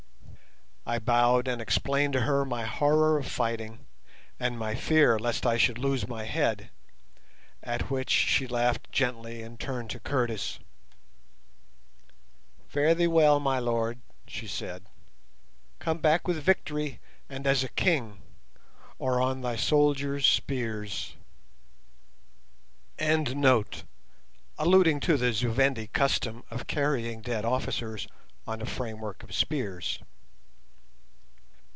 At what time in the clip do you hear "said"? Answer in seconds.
14.47-14.87